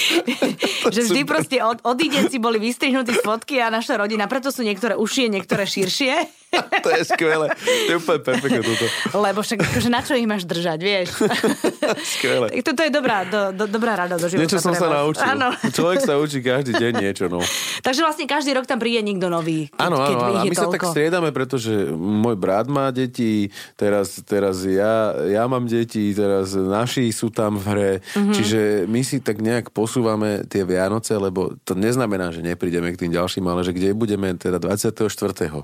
[0.87, 1.29] že vždy super.
[1.35, 5.67] proste od, odídenci boli vystrihnutí z fotky a naša rodina, preto sú niektoré užšie, niektoré
[5.67, 6.42] širšie.
[6.85, 7.47] to je skvelé.
[7.51, 8.85] To je úplne perfektné toto.
[9.15, 11.07] Lebo však akože na čo ich máš držať, vieš?
[12.13, 12.47] Skvelé.
[12.51, 14.43] Tak toto je dobrá, do, do, dobrá rada do života.
[14.43, 15.23] Niečo som sa naučil.
[15.23, 15.51] Áno.
[15.65, 17.39] Človek sa učí každý deň niečo, no.
[17.85, 19.67] Takže vlastne každý rok tam príde niekto nový.
[19.75, 20.39] Áno, áno, áno.
[20.39, 20.93] A my je sa tak toľko.
[20.93, 27.29] striedame, pretože môj brat má deti, teraz, teraz ja, ja mám deti, teraz naši sú
[27.29, 28.01] tam v hre, Mhm.
[28.13, 28.33] mm-hmm.
[28.33, 33.11] čiže my si tak nejak posúvame tie Vianoce, lebo to neznamená, že neprídeme k tým
[33.11, 34.95] ďalším, ale že kde budeme teda 24.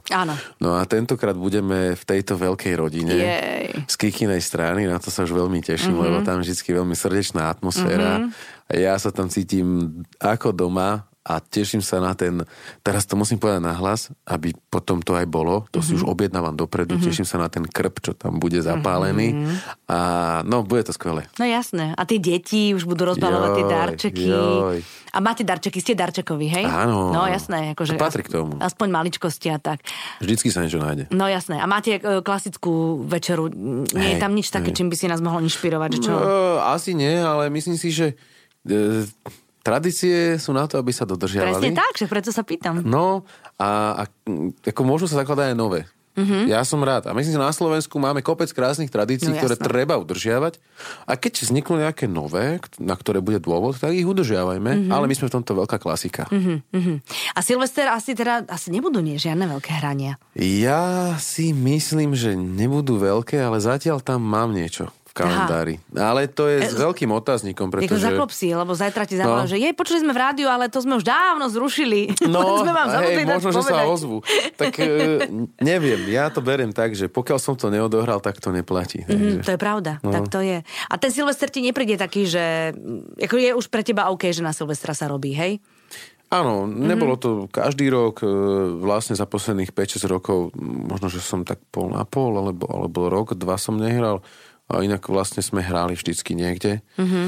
[0.10, 0.34] Áno.
[0.58, 3.90] No a tentokrát budeme v tejto veľkej rodine Jej.
[3.90, 6.06] z Kikinej strany, na to sa už veľmi teším, mm-hmm.
[6.06, 8.30] lebo tam vždy veľmi srdečná atmosféra.
[8.30, 8.68] Mm-hmm.
[8.70, 12.42] A ja sa tam cítim ako doma a teším sa na ten,
[12.82, 15.86] teraz to musím povedať nahlas, aby potom to aj bolo, to mm-hmm.
[15.86, 17.06] si už objednávam dopredu, mm-hmm.
[17.06, 19.56] teším sa na ten krp, čo tam bude zapálený mm-hmm.
[19.94, 20.00] a
[20.42, 21.30] no, bude to skvelé.
[21.38, 21.94] No jasné.
[21.94, 24.26] A tie deti už budú rozbalovať tie darčeky.
[24.26, 24.82] joj.
[25.10, 26.66] A máte darčeky, ste darčekoví, hej?
[26.66, 27.74] Áno, No jasné.
[27.74, 28.62] Akože To patrí k tomu.
[28.62, 29.82] Aspoň maličkosti a tak.
[30.22, 31.10] Vždycky sa niečo nájde.
[31.10, 31.58] No jasné.
[31.58, 33.50] A máte e, klasickú večeru.
[33.50, 34.78] Nie je Hej, tam nič také, hej.
[34.78, 35.92] čím by si nás mohol inšpirovať?
[35.98, 36.14] Čo?
[36.14, 38.14] No, asi nie, ale myslím si, že
[38.70, 39.10] e,
[39.62, 41.60] tradície sú na to, aby sa dodržiavali.
[41.60, 42.82] Presne tak, že preto sa pýtam.
[42.84, 43.28] No
[43.60, 44.04] a, a
[44.66, 45.82] ako môžu sa zakladať aj nové.
[46.20, 46.44] Mm-hmm.
[46.52, 47.08] Ja som rád.
[47.08, 50.60] A myslím, že na Slovensku máme kopec krásnych tradícií, No, ktoré treba udržiavať.
[51.08, 54.90] A keď vzniknú nejaké nové, na ktoré bude dôvod, tak ich udržiavajme.
[54.90, 54.92] Mm-hmm.
[54.92, 56.28] Ale my sme v tomto veľká klasika.
[56.28, 56.58] Mm-hmm.
[56.76, 56.94] Mhm.
[57.36, 60.20] A Silvester asi teda, asi nebudú nie žiadne veľké hrania.
[60.36, 65.76] Ja si myslím, že nebudú veľké, ale zatiaľ tam mám niečo kalendári.
[65.92, 68.00] Ale to je s veľkým otáznikom, Pretože...
[68.02, 69.52] zaklop si, lebo zajtra ti zavolajú, No.
[69.52, 72.16] že jej, počuli sme v rádiu, ale to sme už dávno zrušili.
[72.26, 73.86] No, sme vám hej, možno, že sa povedať.
[73.90, 74.18] ozvu.
[74.56, 74.88] Tak e,
[75.70, 79.04] neviem, ja to beriem tak, že pokiaľ som to neodohral, tak to neplatí.
[79.04, 80.10] Mm, to je pravda, No.
[80.10, 80.62] tak to je.
[80.62, 84.40] A ten Silvester ti nepríde taký, že mm, ako je už pre teba OK, že
[84.40, 85.60] na Silvestra sa robí, hej?
[86.30, 86.86] Áno, Mhm.
[86.86, 88.30] nebolo to každý rok, e,
[88.78, 93.34] vlastne za posledných 5-6 rokov, možno, že som tak pol na pol, alebo, alebo rok,
[93.34, 94.22] dva som nehral,
[94.70, 96.86] a inak vlastne sme hrali vždycky niekde.
[96.96, 97.28] Mm-hmm.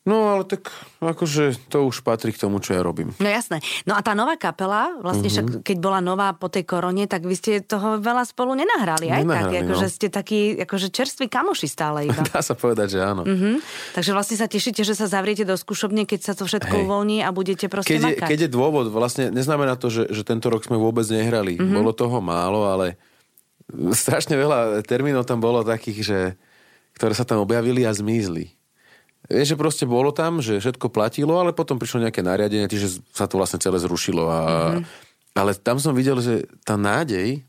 [0.00, 0.72] No ale tak
[1.04, 3.12] akože to už patrí k tomu, čo ja robím.
[3.20, 3.60] No jasné.
[3.84, 5.32] No a tá nová kapela, vlastne Mhm.
[5.36, 9.20] však keď bola nová po tej korone, tak vy ste toho veľa spolu nenahrali, aj
[9.28, 9.64] Nenahrali, tak?
[9.68, 9.92] Akože no.
[9.92, 12.16] ste takí, akože čerství kamoši stále iba.
[12.32, 13.28] Dá sa povedať, že áno.
[13.28, 13.60] Mhm.
[13.92, 16.82] Takže vlastne sa tešíte, že sa zavriete do skúšobne, keď sa to všetko Hej.
[16.88, 18.28] uvoľní a budete proste Keď je, makať.
[18.32, 21.60] keď je dôvod, vlastne neznamená to, že, že tento rok sme vôbec nehrali.
[21.60, 21.60] Mhm.
[21.60, 21.76] Mm-hmm.
[21.76, 22.96] Bolo toho málo, ale
[23.92, 26.20] strašne veľa termínov tam bolo takých, že,
[27.00, 28.52] ktoré sa tam objavili a zmizli.
[29.24, 33.24] Vieš, že proste bolo tam, že všetko platilo, ale potom prišlo nejaké nariadenie, že sa
[33.24, 34.28] to vlastne celé zrušilo.
[34.28, 34.52] A, Mhm.
[34.52, 35.08] mm-hmm.
[35.30, 37.40] Ale tam som videl, že tá nádej,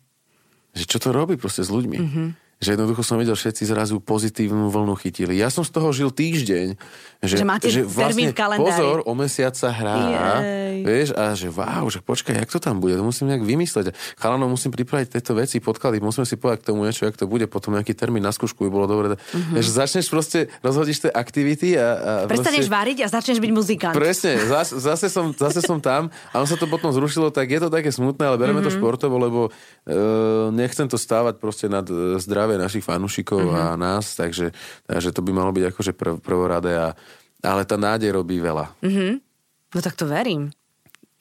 [0.72, 1.98] že čo to robí proste s ľuďmi.
[2.00, 2.08] Mhm.
[2.08, 2.28] Mm-hmm.
[2.62, 5.34] Že jednoducho som videl, všetci zrazu pozitívnu vlnu chytili.
[5.34, 6.78] Ja som z toho žil týždeň.
[7.26, 8.70] Že, Že máte termín v kalendári.
[8.70, 9.98] Pozor, o mesiac sa hrá.
[10.42, 10.82] Jej.
[10.82, 13.94] Vieš, a že wow, že počkaj, jak to tam bude, to musím nejak vymysleť.
[14.18, 17.46] Chalanov musím pripraviť tieto veci, podklady, musíme si povedať k tomu niečo, jak to bude,
[17.46, 19.06] potom nejaký termín na skúšku by bolo dobre.
[19.18, 19.54] Mm-hmm.
[19.58, 21.88] Vieš, začneš proste, rozhodíš tie aktivity a...
[21.98, 23.94] a Prestaneš proste, variť a začneš byť muzikant.
[23.94, 27.62] Presne, zase, zase, som, zase som tam a on sa to potom zrušilo, tak je
[27.62, 28.74] to také smutné, ale bereme mm-hmm.
[28.74, 29.50] to športovo, lebo e,
[30.58, 32.18] nechcem to stávať proste nad e,
[32.52, 33.64] zdravie našich fanúšikov mm-hmm.
[33.72, 34.52] a nás, takže,
[34.84, 36.92] takže to by malo byť akože prv, prvoradé, a,
[37.40, 38.76] ale tá nádej robí veľa.
[38.84, 39.24] Mhm.
[39.72, 40.52] No tak to verím.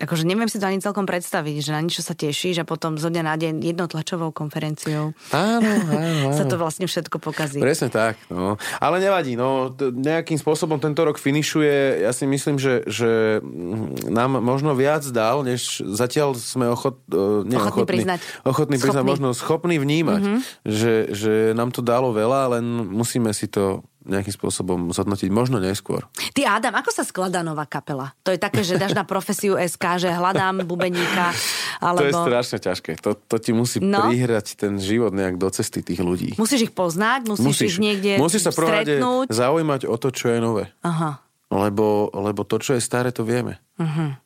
[0.00, 3.12] Akože neviem si to ani celkom predstaviť, že na niečo sa tešíš a potom zo
[3.12, 6.50] dňa na deň jednou tlačovou konferenciou Áno, áno, sa áno.
[6.50, 7.60] to vlastne všetko pokazí.
[7.60, 8.56] Presne tak, no.
[8.80, 9.68] Ale nevadí, no.
[9.68, 12.00] T- nejakým spôsobom tento rok finišuje.
[12.00, 17.44] Ja si myslím, že, že mm, nám možno viac dal, než zatiaľ sme ochot, uh,
[17.44, 18.20] nie, Ochotní priznať.
[18.48, 19.12] Ochotní priznať, Schopní.
[19.12, 20.40] možno schopní vnímať, mm-hmm.
[20.64, 26.08] že, že nám to dalo veľa, len musíme si to nejakým spôsobom zhodnotiť možno neskôr.
[26.32, 28.16] Ty Adam, ako sa skladá nová kapela?
[28.24, 31.36] To je také, že dáš na profesiu SK, že hľadám bubeníka,
[31.84, 32.00] alebo...
[32.00, 32.90] To je strašne ťažké.
[33.04, 34.08] To, to ti musí No.
[34.08, 36.36] prihrať ten život nejak do cesty tých ľudí.
[36.40, 40.64] Musíš ich poznať, musíš, ich niekde musíš sa prvom zaujímať o to, čo je nové.
[40.80, 41.20] Aha.
[41.50, 43.58] Lebo, lebo to, čo je staré, to vieme.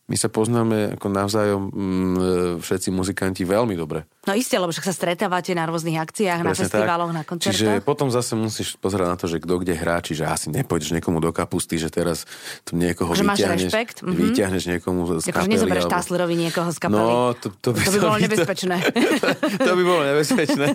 [0.05, 2.17] My sa poznáme ako navzájom mm,
[2.61, 4.05] všetci muzikanti veľmi dobre.
[4.29, 7.17] No isté, lebo však sa stretávate na rôznych akciách, na Presne festivaloch, tak.
[7.17, 7.57] na koncertoch.
[7.57, 11.25] Čiže potom zase musíš pozerať na to, že kto kde hrá, čiže asi nepôjdeš niekomu
[11.25, 12.29] do kapusty, že teraz
[12.69, 13.97] tu niekoho Že vyťahneš, rešpekt?
[14.05, 14.13] Mhm.
[14.13, 15.53] vyťahneš niekomu z Akože kapely.
[15.57, 17.01] nezoberieš alebo- Táslerovi niekoho z kapely.
[17.01, 18.77] No, to, to, by, To by bolo nebezpečné.
[19.69, 20.67] to by bolo nebezpečné,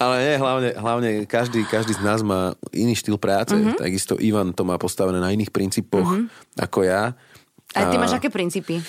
[0.00, 3.52] ale nie, hlavne, hlavne každý, každý z nás má iný štýl práce.
[3.52, 3.60] Mhm.
[3.68, 3.80] Mm-hmm.
[3.84, 6.56] Takisto Ivan to má postavené na iných princípoch mm-hmm.
[6.64, 7.12] ako ja.
[7.74, 8.80] A ty máš aké princípy?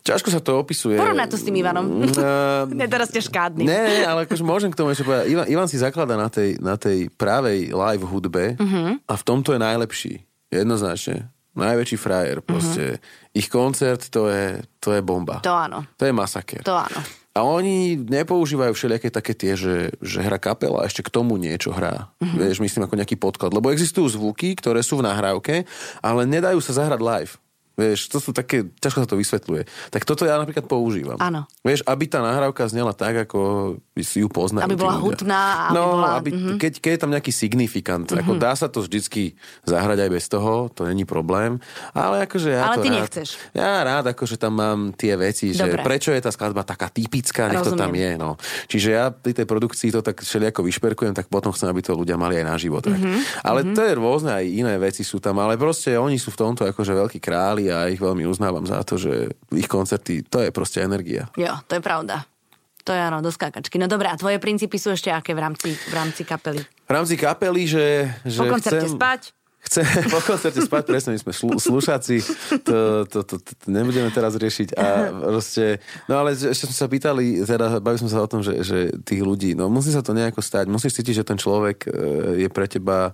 [0.00, 0.96] Ťažko sa to opisuje.
[0.96, 1.84] Porovnaj to s tým Ivanom.
[2.10, 3.68] Uh, Ne, teraz ste škádny.
[3.68, 5.28] Ne, ne, ale akože môžem k tomu ešte povedať.
[5.28, 8.64] Ivan, Ivan si zaklada na tej, na tej právej live hudbe Mhm.
[8.64, 8.92] uh-huh.
[9.04, 10.14] a v tomto je najlepší.
[10.48, 11.28] Jednoznačne.
[11.52, 12.40] Najväčší frajer.
[12.40, 12.96] Proste.
[12.96, 13.36] Uh-huh.
[13.36, 15.38] Ich koncert to je, to je bomba.
[15.40, 15.44] Mhm.
[15.44, 15.78] To áno.
[15.96, 16.62] To je masaker.
[16.64, 17.00] To áno.
[17.30, 21.70] A oni nepoužívajú všelijaké také tie, že, že hra kapela a ešte k tomu niečo
[21.70, 22.08] hrá.
[22.18, 22.24] Mhm.
[22.24, 22.38] Uh-huh.
[22.40, 23.52] Vieš, myslím ako nejaký podklad.
[23.52, 25.68] Lebo existujú zvuky, ktoré sú v nahrávke,
[26.00, 27.32] ale nedajú sa zahrať live.
[27.80, 29.62] Vieš, to sú také, ťažko sa to vysvetľuje.
[29.88, 31.16] Tak toto ja napríklad používam.
[31.16, 31.48] Áno.
[31.64, 33.40] Vieš, aby tá nahrávka znela tak, ako
[34.04, 34.68] si ju poznajú.
[34.68, 35.04] Aby bola ľudia.
[35.08, 36.56] hutná, aby no, bola- aby, mhm.
[36.60, 39.32] keď, keď je tam nejaký signifikant, ako dá sa to vždycky
[39.64, 41.56] zahrať aj bez toho, to není problém.
[41.96, 43.28] Ale akože ja Ale to ty rád, nechceš.
[43.56, 45.80] Ja rád akože tam mám tie veci, že Dobre.
[45.80, 48.10] prečo je tá skladba taká typická, nech to tam je.
[48.20, 48.36] No.
[48.68, 52.20] Čiže ja pri tej produkcii to tak všelijako vyšperkujem, tak potom chcem, aby to ľudia
[52.20, 52.84] mali aj na život.
[52.84, 56.40] Mhm, Ale to je rôzne, aj iné veci sú tam, ale proste oni sú v
[56.40, 60.50] tomto akože veľkí králi a ich veľmi uznávam za to, že ich koncerty, to je
[60.50, 61.30] proste energia.
[61.38, 62.26] Jo, to je pravda.
[62.84, 63.76] To je áno, do skákačky.
[63.76, 66.64] No dobré, a tvoje princípy sú ešte aké v rámci, v rámci kapely?
[66.64, 69.20] V rámci kapely, že, že Po koncerte chcem, spať?
[69.60, 72.24] Chcem po koncerte spať, presne, my sme šlu, slušáci,
[72.64, 74.72] to, to, to, to, nebudeme teraz riešiť.
[74.80, 78.64] A proste, no ale ešte sme sa pýtali, teda bavili sme sa o tom, že,
[78.64, 81.88] že tých ľudí, no musí sa to nejako stať, musíš cítiť, že ten človek e,
[82.42, 83.12] je pre teba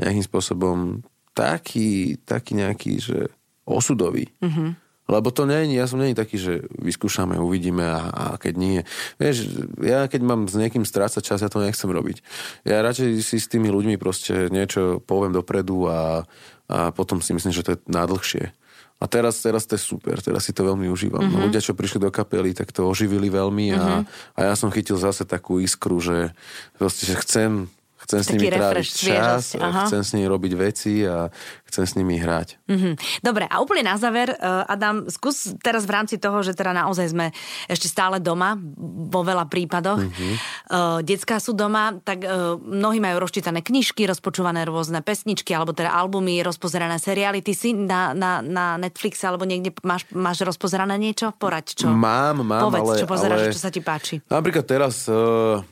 [0.00, 1.04] nejakým spôsobom
[1.36, 3.18] taký, taký nejaký, že
[3.66, 4.30] osudový.
[4.42, 4.82] Mm-hmm.
[5.10, 8.80] Lebo to nie, ja som není taký, že vyskúšame, uvidíme a, a keď nie.
[9.18, 12.22] Vieš, ja keď mám s niekým strácať čas, ja to nechcem robiť.
[12.62, 16.22] Ja radšej si s tými ľuďmi proste niečo poviem dopredu a,
[16.70, 18.54] a potom si myslím, že to je nádlhšie.
[19.02, 21.26] A teraz, teraz to je super, teraz si to veľmi užívam.
[21.26, 21.50] Mm-hmm.
[21.50, 24.38] Ľudia, čo prišli do kapely, tak to oživili veľmi a, mm-hmm.
[24.38, 26.30] a ja som chytil zase takú iskru, že,
[26.78, 27.66] proste, že chcem,
[28.04, 29.82] chcem s nimi tráviť čas, sviežosť, aha.
[29.88, 31.30] chcem s nimi robiť veci a
[31.68, 32.62] chcem s nimi hrať.
[32.68, 33.22] Mhm.
[33.24, 34.38] Dobre, a úplne na záver, eh,
[34.68, 37.32] Adam, skús teraz v rámci toho, že teda naozaj sme
[37.66, 38.58] ešte stále doma,
[39.08, 40.30] vo veľa prípadoch, Mhm.
[40.72, 45.90] uh detská sú doma, tak eh, mnohí majú rozčítané knižky, rozpočúvané rôzne pesničky, alebo teda
[45.92, 47.40] albumy, rozpozerané seriály.
[47.40, 51.32] Ty si na, na, na Netflixe alebo niekde máš, máš rozpozerané niečo?
[51.36, 51.88] Poraď, čo?
[51.90, 53.00] Mám, mám, Povedz, ale...
[53.02, 53.54] čo pozeráš, ale...
[53.54, 54.20] čo sa ti páči.
[54.28, 55.62] Napríklad teraz uh,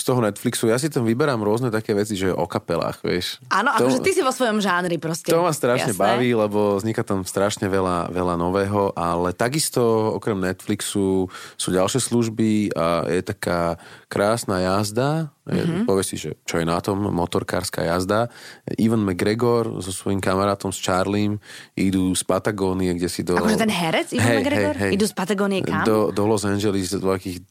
[0.00, 3.36] z toho Netflixu, ja si tam vyberám rôzne také veci, že o kapelách, vieš.
[3.52, 5.28] Áno, akože ty si vo svojom žánri proste.
[5.28, 6.00] To ma strašne Jasné.
[6.00, 11.28] baví, lebo vzniká tam strašne veľa, veľa nového, ale takisto okrem Netflixu
[11.60, 13.76] sú ďalšie služby a je taká
[14.08, 15.28] krásna jazda.
[15.50, 15.58] Mhm.
[15.60, 15.84] Mm-hmm.
[15.84, 18.30] Povie si, že čo je na tom, motorkárska jazda.
[18.78, 21.42] Ivan McGregor so svojím kamarátom, s Charliem,
[21.74, 23.34] idú z Patagónie, kde si do...
[23.34, 24.74] Akože ten herec, Ivan McGregor?
[24.94, 25.82] Idú z Patagónie kam?
[25.82, 27.42] Do, do Los Angeles, do takých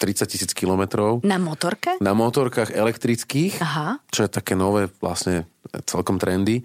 [0.00, 2.00] 30 tisíc kilometrov Na motorke?
[2.00, 4.00] na motorkách elektrických, Aha.
[4.08, 5.44] čo je také nové vlastne
[5.84, 6.62] celkom trendy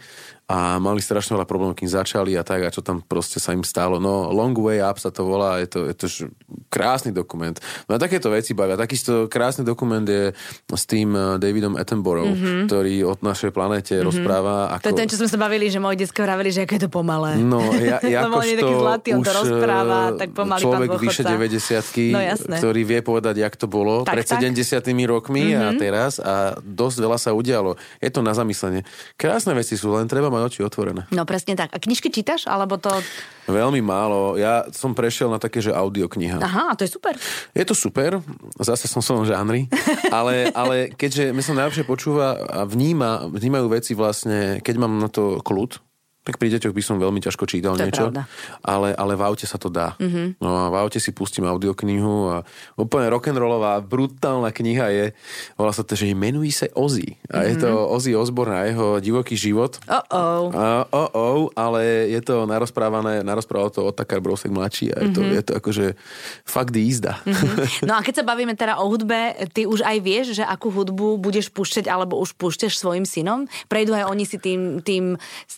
[0.51, 3.63] a mali strašne veľa problémov, kým začali a tak a čo tam proste sa im
[3.63, 4.03] stalo.
[4.03, 6.07] No Long Way Up sa to volá, je to, je to
[6.67, 7.55] krásny dokument.
[7.87, 8.75] No a takéto veci bavia.
[8.75, 10.35] Takisto krásny dokument je
[10.67, 12.67] s tým eh, Davidom Attenborough, mm-hmm.
[12.67, 14.07] ktorý o našej planete mm-hmm.
[14.11, 14.83] rozpráva ako...
[14.83, 16.91] To je ten, čo sme sa bavili, že moje detské vraveli, že aké je to
[16.91, 17.39] pomalé.
[17.39, 20.89] No, ja, Lebo on je taký zlatý, on to už, rozpráva, eh, tak pomaly človek
[20.99, 22.11] vyše dôchodca.
[22.11, 22.55] 90 No, jasné.
[22.59, 24.43] ktorý vie povedať, jak to bolo Tak, pred tak.
[24.43, 24.59] Mhm.
[24.59, 25.63] 70 rokmi mm-hmm.
[25.63, 27.79] a teraz a dosť veľa sa udialo.
[28.03, 28.83] Je to na zamyslenie.
[29.15, 31.05] Krásne veci sú, len treba mať oči otvorené.
[31.13, 31.71] No presne tak.
[31.73, 32.49] A knižky čítaš?
[32.49, 32.89] Alebo to...
[33.49, 34.37] Veľmi málo.
[34.37, 36.41] Ja som prešiel na také, že audiokniha.
[36.41, 37.17] Aha, to je super.
[37.53, 38.21] Je to super,
[38.61, 39.61] zase som v svojom žánri,
[40.13, 45.09] ale, ale keďže mi sa najlepšie počúva a vníma, vnímajú veci vlastne, keď mám na
[45.09, 45.90] to kľud,
[46.21, 48.29] tak pri deťoch by som veľmi ťažko čítal To niečo, pravda.
[48.61, 49.97] ale, ale v aute sa to dá.
[49.97, 50.05] Mhm.
[50.05, 50.27] Mm-hmm.
[50.37, 52.35] No a v aute si pustím audioknihu a
[52.75, 55.05] úplne rock'n'rollová, brutálna kniha je,
[55.55, 57.17] volá sa to, že menuje sa Ozzy.
[57.27, 57.89] A je to Mhm.
[57.89, 59.81] Ozzy Osbourne a jeho divoký život.
[59.83, 60.51] Oh-oh.
[60.51, 65.21] A, oh, oh, ale je to narozprávané, narozprával to Otakar Brosek mladší a je to,
[65.21, 65.31] Mhm.
[65.31, 65.85] je to akože
[66.43, 67.17] fakt jízda.
[67.81, 69.17] No a keď sa bavíme teda o hudbe,
[69.49, 73.49] ty už aj vieš, že akú hudbu budeš púšťať alebo už púšťaš svojim synom?
[73.65, 75.15] Prejdú aj oni si tým, tým,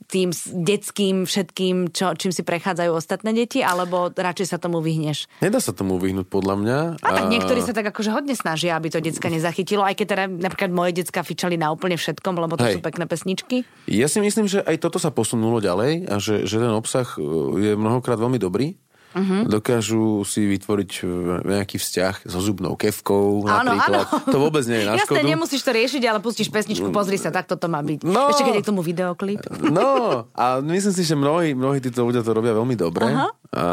[0.07, 5.25] tým detským všetkým, čo, čím si prechádzajú ostatné deti, alebo radšej sa tomu vyhneš?
[5.41, 6.77] Nedá sa tomu vyhnúť podľa mňa.
[7.01, 10.23] A tak niektorí sa tak akože hodne snažia, aby to decka nezachytilo, aj keď teda
[10.29, 12.77] napríklad moje decka fičali na úplne všetkom, lebo to Hej.
[12.77, 13.65] sú pekné pesničky.
[13.89, 17.21] Ja si myslím, že aj toto sa posunulo ďalej a že, že ten obsah e,
[17.57, 18.77] je mnohokrát veľmi dobrý
[19.13, 19.45] uh-huh.
[19.45, 21.03] dokážu si vytvoriť e,
[21.45, 24.05] nejaký vzťah so zubnou kevkou áno, napríklad.
[24.09, 24.33] Áno.
[24.33, 27.45] To vôbec nie je na Jasné, nemusíš to riešiť, ale pustíš pesničku, pozri sa, tak
[27.45, 28.03] toto má byť.
[28.03, 29.41] No, Ešte keď je k tomu videoklip.
[29.63, 33.07] No, a myslím si, že mnohí, mnohí títo ľudia to robia veľmi dobre.
[33.07, 33.31] Uh-huh.
[33.53, 33.65] A,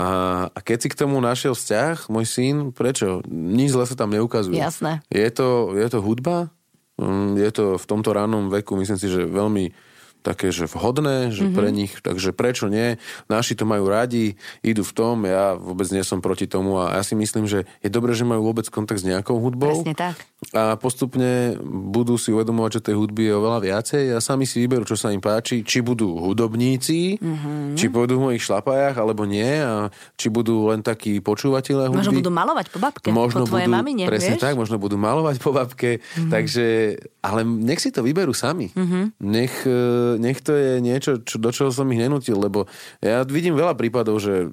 [0.53, 3.25] a keď si k tomu našiel vzťah, môj syn, prečo?
[3.29, 4.61] Nič zle sa tam neukazuje.
[4.61, 5.01] Jasné.
[5.09, 6.53] Je to, je to hudba,
[7.01, 9.90] mm, je to v tomto rannom veku, myslím si, že veľmi
[10.21, 11.57] také, že vhodné, že mm-hmm.
[11.57, 13.01] pre nich, takže prečo nie?
[13.27, 17.03] Naši to majú radi, idú v tom, ja vôbec nie som proti tomu a ja
[17.03, 19.81] si myslím, že je dobré, že majú vôbec kontakt s nejakou hudbou.
[19.81, 20.17] Presne tak.
[20.57, 24.89] A postupne budú si uvedomovať, že tej hudby je oveľa viacej a sami si vyberú,
[24.89, 27.77] čo sa im páči, či budú hudobníci, mm-hmm.
[27.77, 32.01] či pôjdu v mojich šlapajách, alebo nie, a či budú len takí počúvateľe hudby.
[32.01, 34.43] Možno budú malovať po babke, možno po budú, mamine, Presne vieš?
[34.43, 36.31] tak, možno budú malovať po babke, mm-hmm.
[36.33, 36.67] takže,
[37.21, 38.73] ale nech si to vyberú sami.
[38.73, 39.05] Mm-hmm.
[39.21, 42.67] Nech e, nech to je niečo, čo, do čoho som ich nenútil, lebo
[43.05, 44.51] ja vidím veľa prípadov, že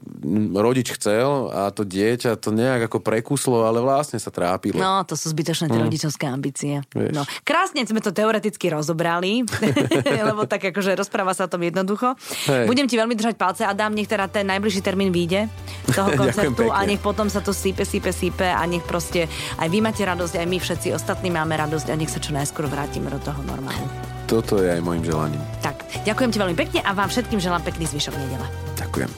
[0.54, 4.78] rodič chcel a to dieťa to nejak ako prekuslo, ale vlastne sa trápilo.
[4.78, 5.86] No, to sú zbytočné tie mm.
[5.88, 6.84] rodičovské ambície.
[6.94, 9.48] No, krásne sme to teoreticky rozobrali,
[10.30, 12.14] lebo tak akože rozpráva sa o tom jednoducho.
[12.50, 12.68] Hej.
[12.68, 15.48] Budem ti veľmi držať palce a dám, nech teda ten najbližší termín vyjde
[15.94, 19.30] toho koncertu a nech potom sa to sípe, sípe, sípe a nech proste
[19.62, 22.68] aj vy máte radosť, aj my všetci ostatní máme radosť a nech sa čo najskôr
[22.68, 24.17] vrátime do toho normálu.
[24.28, 25.40] Toto je aj môjim želaním.
[25.64, 28.44] Tak, ďakujem ti veľmi pekne a vám všetkým želám pekný zvyšok nedele.
[28.76, 29.10] Ďakujem.